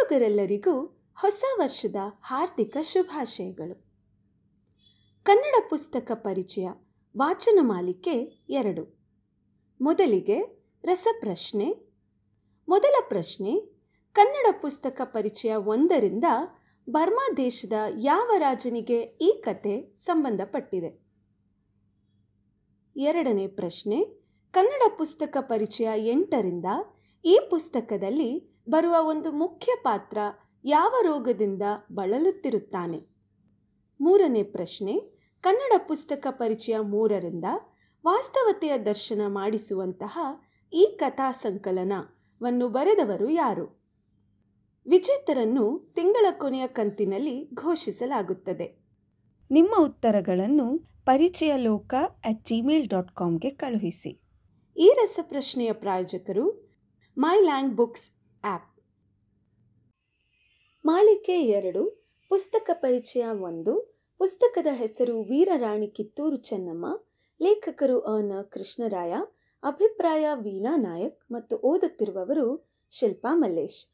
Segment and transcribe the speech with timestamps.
[0.00, 3.84] ಕೇಳುಗರೆಲ್ಲರಿಗೂ ಹೊಸ ವರ್ಷದ ಹಾರ್ದಿಕ ಶುಭಾಶಯಗಳು.
[5.22, 6.68] ಕನ್ನಡ ಪುಸ್ತಕ ಪರಿಚಯ,
[7.18, 8.12] ವಾಚನ ಮಾಲಿಕೆ
[8.48, 8.98] ಎರಡು.
[9.80, 11.74] ಮೊದಲಿಗೆ ರಸಪ್ರಶ್ನೆ.
[12.68, 13.60] ಮೊದಲ ಪ್ರಶ್ನೆ,
[14.12, 16.24] ಕನ್ನಡ ಪುಸ್ತಕ ಪರಿಚಯ ಒಂದರಿಂದ
[16.90, 21.00] ಬರ್ಮಾ ದೇಶದ ಯಾವ ರಾಜನಿಗೆ ಈ ಕತೆ ಸಂಬಂಧಪಟ್ಟಿದೆ?
[22.96, 24.04] ಎರಡನೇ ಪ್ರಶ್ನೆ,
[24.50, 26.66] ಕನ್ನಡ ಪುಸ್ತಕ ಪರಿಚಯ ಎಂಟರಿಂದ
[27.24, 30.18] ಈ ಪುಸ್ತಕದಲ್ಲಿ ಬರುವ ಒಂದು ಮುಖ್ಯ ಪಾತ್ರ
[30.64, 32.98] ಯಾವ ರೋಗದಿಂದ ಬಳಲುತ್ತಿರುತ್ತಾನೆ?
[34.00, 35.00] ಮೂರನೇ ಪ್ರಶ್ನೆ,
[35.40, 37.44] ಕನ್ನಡ ಪುಸ್ತಕ ಪರಿಚಯ ಮೂರರಿಂದ
[38.06, 40.18] ವಾಸ್ತವತೆಯ ದರ್ಶನ ಮಾಡಿಸುವಂತಹ
[40.72, 43.80] ಈ ಕಥಾ ಸಂಕಲನವನ್ನು ಬರೆದವರು ಯಾರು?
[44.86, 48.84] ವಿಜೇತರನ್ನು ತಿಂಗಳ ಕೊನೆಯ ಕಂತಿನಲ್ಲಿ ಘೋಷಿಸಲಾಗುತ್ತದೆ.
[49.50, 54.20] ನಿಮ್ಮ ಉತ್ತರಗಳನ್ನು ಪರಿಚಯ ಲೋಕ ಅಟ್ ಜಿಮೇಲ್ ಡಾಟ್ ಕಾಮ್ಗೆ ಕಳುಹಿಸಿ.
[54.76, 56.70] ಈ ರಸಪ್ರಶ್ನೆಯ ಪ್ರಾಯೋಜಕರು
[57.18, 58.80] ಮೈ ಲ್ಯಾಂಗ್ ಬುಕ್ಸ್ ಆ್ಯಪ್
[60.84, 66.86] ಮಾಳಿಕೆ ಎರಡು, ಪುಸ್ತಕ ಪರಿಚಯ ಒಂದು, ಪುಸ್ತಕದ ಹೆಸರು ವೀರರಾಣಿ ಕಿತ್ತೂರು ಚೆನ್ನಮ್ಮ,
[67.42, 69.14] ಲೇಖಕರು ಅನ ಕೃಷ್ಣರಾಯ,
[69.62, 73.86] ಅಭಿಪ್ರಾಯ ವೀಣಾ ನಾಯಕ್ ಮತ್ತು ಓದುತ್ತಿರುವವರು ಶಿಲ್ಪಾ ಮಲ್ಲೇಶ್.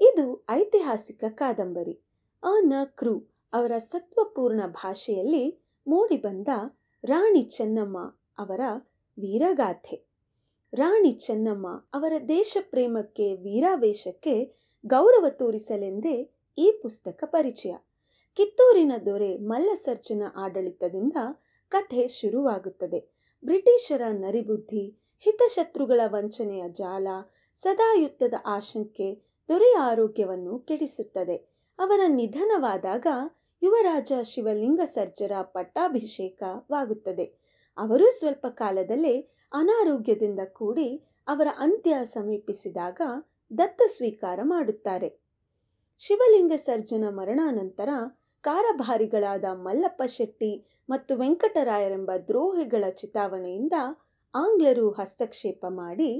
[0.00, 2.00] ಇದು ಐತಿಹಾಸಿಕ ಕಾದಂಬರಿ.
[2.42, 3.20] ಅ ನ ಕೃ
[3.52, 6.48] ಅವರ ಸತ್ವಪೂರ್ಣ ಭಾಷೆಯಲ್ಲಿ ಮೂಡಿಬಂದ
[7.04, 7.98] ರಾಣಿ ಚೆನ್ನಮ್ಮ
[8.38, 8.60] ಅವರ
[9.18, 10.05] ವೀರಗಾಥೆ.
[10.76, 14.52] ರಾಣಿ ಚೆನ್ನಮ್ಮ ಅವರ ದೇಶ ಪ್ರೇಮಕ್ಕೆ ವೀರಾವೇಶಕ್ಕೆ
[14.86, 17.74] ಗೌರವ ತೋರಿಸಲೆಂದೇ ಈ ಪುಸ್ತಕ ಪರಿಚಯ.
[18.36, 21.16] ಕಿತ್ತೂರಿನ ದೊರೆ ಮಲ್ಲಸರ್ಜನ ಆಡಳಿತದಿಂದ
[21.68, 23.00] ಕಥೆ ಶುರುವಾಗುತ್ತದೆ.
[23.44, 27.08] ಬ್ರಿಟಿಷರ ನರಿಬುದ್ಧಿ, ಹಿತಶತ್ರುಗಳ ವಂಚನೆಯ ಜಾಲ
[27.54, 31.36] ಸದಾ ಯುದ್ಧದ ಆಶಂಕೆ ದೊರೆಯ ಆರೋಗ್ಯವನ್ನು ಕೆಡಿಸುತ್ತದೆ.
[31.78, 33.06] ಅವರ ನಿಧನವಾದಾಗ
[33.62, 37.32] ಯುವರಾಜ ಶಿವಲಿಂಗ ಸರ್ಜರ ಪಟ್ಟಾಭಿಷೇಕವಾಗುತ್ತದೆ.
[37.76, 40.88] ಅವರು ಸ್ವಲ್ಪ ಕಾಲದಲ್ಲೇ ಅನಾರೋಗ್ಯದಿಂದ ಕೂಡಿ
[41.28, 43.00] ಅವರ ಅಂತ್ಯ ಸಮೀಪಿಸಿದಾಗ
[43.58, 45.08] ದತ್ತ ಸ್ವೀಕಾರ ಮಾಡುತ್ತಾರೆ.
[46.00, 47.90] ಶಿವಲಿಂಗ ಸರ್ಜನ ಮರಣಾನಂತರ
[48.44, 50.50] ಕಾರಭಾರಿಗಳಾದ ಮಲ್ಲಪ್ಪ ಶೆಟ್ಟಿ
[50.88, 53.76] ಮತ್ತು ವೆಂಕಟರಾಯರೆಂಬ ದ್ರೋಹಿಗಳ ಚಿತಾವಣೆಯಿಂದ
[54.34, 56.10] ಆಂಗ್ಲರು ಹಸ್ತಕ್ಷೇಪ ಮಾಡಿ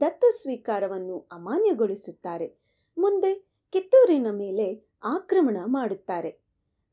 [0.00, 2.48] ದತ್ತು ಸ್ವೀಕಾರವನ್ನು ಅಮಾನ್ಯಗೊಳಿಸುತ್ತಾರೆ.
[2.96, 3.32] ಮುಂದೆ
[3.72, 4.66] ಕಿತ್ತೂರಿನ ಮೇಲೆ
[5.04, 6.30] ಆಕ್ರಮಣ ಮಾಡುತ್ತಾರೆ.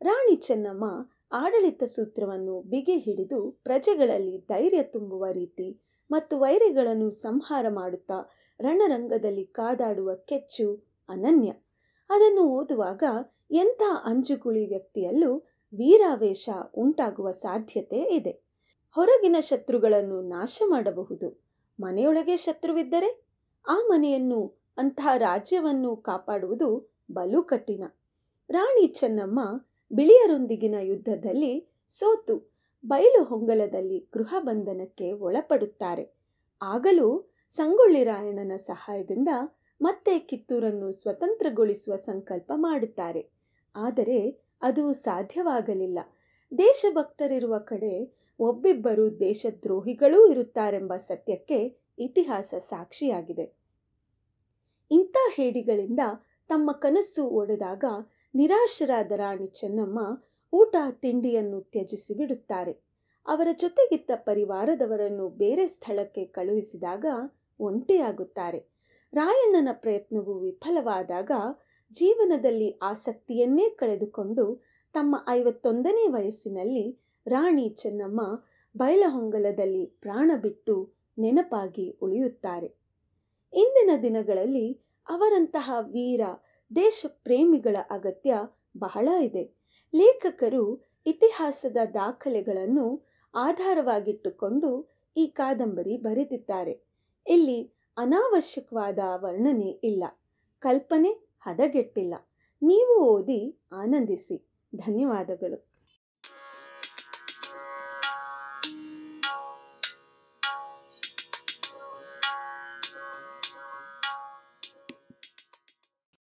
[0.02, 0.86] ರಾಣಿ ಚೆನ್ನಮ್ಮ
[1.33, 8.29] ಆಡಳಿತ ಸೂತ್ರವನ್ನು ಬಿಗಿ ಹಿಡಿದು ಪ್ರಜೆಗಳಲ್ಲಿ ಧೈರ್ಯ ತುಂಬುವ ರೀತಿ ಮತ್ತು ವೈರಿಗಳನ್ನು ಸಂಹಾರ ಮಾಡುತ್ತಾ
[8.59, 11.51] ರಣರಂಗದಲ್ಲಿ ಕಾದಾಡುವ ಕೆಚ್ಚು ಅನನ್ಯ.
[12.09, 13.03] ಅದನ್ನು ಓದುವಾಗ
[13.51, 15.38] ಎಂಥ ಅಂಜುಗುಳಿ ವ್ಯಕ್ತಿಯಲ್ಲೂ
[15.73, 18.31] ವೀರಾವೇಶ ಉಂಟಾಗುವ ಸಾಧ್ಯತೆ ಇದೆ.
[18.91, 21.44] ಹೊರಗಿನ ಶತ್ರುಗಳನ್ನು ನಾಶ ಮಾಡಬಹುದು.
[21.79, 23.25] ಮನೆಯೊಳಗೆ ಶತ್ರುವಿದ್ದರೆ
[23.67, 27.83] ಆ ಮನೆಯನ್ನು ಅಂತಹ ರಾಜ್ಯವನ್ನು ಕಾಪಾಡುವುದು ಬಲು ಕಠಿಣ.
[28.50, 29.39] ರಾಣಿ ಚೆನ್ನಮ್ಮ
[29.94, 32.36] ಬಿಳಿಯರೊಂದಿಗಿನ ಯುದ್ಧದಲ್ಲಿ ಸೋತು
[32.86, 36.06] ಬಯಲು ಹೊಂಗಲದಲ್ಲಿ ಗೃಹಬಂಧನಕ್ಕೆ ಒಳಪಡುತ್ತಾರೆ.
[36.62, 39.28] ಆಗಲೂ ಸಂಗೊಳ್ಳಿ ರಾಯಣ್ಣನ ಸಹಾಯದಿಂದ
[39.81, 43.30] ಮತ್ತೆ ಕಿತ್ತೂರನ್ನು ಸ್ವತಂತ್ರಗೊಳಿಸುವ ಸಂಕಲ್ಪ ಮಾಡುತ್ತಾರೆ.
[43.76, 44.20] ಆದರೆ
[44.62, 46.00] ಅದು ಸಾಧ್ಯವಾಗಲಿಲ್ಲ.
[46.58, 47.94] ದೇಶಭಕ್ತರಿರುವ ಕಡೆ
[48.40, 51.60] ಒಬ್ಬಿಬ್ಬರು ದೇಶದ್ರೋಹಿಗಳೂ ಇರುತ್ತಾರೆಂಬ ಸತ್ಯಕ್ಕೆ
[52.00, 53.46] ಇತಿಹಾಸ ಸಾಕ್ಷಿಯಾಗಿದೆ.
[54.92, 56.00] ಇಂಥ ಹೇಡಿಗಳಿಂದ
[56.50, 57.86] ತಮ್ಮ ಕನಸು ಒಡೆದಾಗ
[58.35, 59.99] ನಿರಾಶರಾದ ರಾಣಿ ಚೆನ್ನಮ್ಮ
[60.53, 62.71] ಊಟ, ತಿಂಡಿಯನ್ನು ತ್ಯಜಿಸಿ ಬಿಡುತ್ತಾರೆ.
[63.27, 67.05] ಅವರ ಜೊತೆಗಿದ್ದ ಪರಿವಾರದವರನ್ನು ಬೇರೆ ಸ್ಥಳಕ್ಕೆ ಕಳುಹಿಸಿದಾಗ
[67.59, 68.59] ಒಂಟಿಯಾಗುತ್ತಾರೆ.
[69.13, 71.31] ರಾಯಣ್ಣನ ಪ್ರಯತ್ನವು ವಿಫಲವಾದಾಗ
[71.91, 74.45] ಜೀವನದಲ್ಲಿ ಆಸಕ್ತಿಯನ್ನೇ ಕಳೆದುಕೊಂಡು
[74.94, 76.85] ತಮ್ಮ ಐವತ್ತೊಂದನೇ ವಯಸ್ಸಿನಲ್ಲಿ
[77.27, 78.21] ರಾಣಿ ಚೆನ್ನಮ್ಮ
[78.77, 80.75] ಬಯಲಹೊಂಗಲದಲ್ಲಿ ಪ್ರಾಣ ಬಿಟ್ಟು
[81.17, 82.67] ನೆನಪಾಗಿ ಉಳಿಯುತ್ತಾರೆ.
[83.53, 84.67] ಇಂದಿನ ದಿನಗಳಲ್ಲಿ
[85.09, 86.21] ಅವರಂತಹ ವೀರ
[86.75, 88.35] ದೇಶ ಪ್ರೇಮಿಗಳ ಅಗತ್ಯ
[88.78, 89.53] ಬಹಳ ಇದೆ.
[89.95, 96.81] ಲೇಖಕರು ಇತಿಹಾಸದ ದಾಖಲೆಗಳನ್ನು ಆಧಾರವಾಗಿಟ್ಟುಕೊಂಡು ಈ ಕಾದಂಬರಿ ಬರೆದಿದ್ದಾರೆ.
[97.28, 100.03] ಇಲ್ಲಿ ಅನಾವಶ್ಯಕವಾದ ವರ್ಣನೆ ಇಲ್ಲ.
[100.59, 101.09] ಕಲ್ಪನೆ
[101.41, 102.13] ಹದಗೆಟ್ಟಿಲ್ಲ.
[102.62, 104.47] ನೀವು ಓದಿ ಆನಂದಿಸಿ.
[104.75, 105.72] ಧನ್ಯವಾದಗಳು.